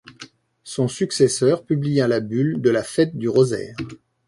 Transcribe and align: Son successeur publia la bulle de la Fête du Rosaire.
Son 0.63 0.87
successeur 0.87 1.63
publia 1.63 2.07
la 2.07 2.21
bulle 2.21 2.59
de 2.59 2.71
la 2.71 2.81
Fête 2.81 3.15
du 3.15 3.29
Rosaire. 3.29 3.75